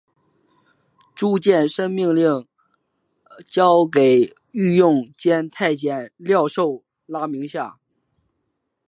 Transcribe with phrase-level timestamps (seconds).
[1.13, 2.47] 朱见深命令
[3.45, 7.77] 交给御用监太监廖寿拉名下。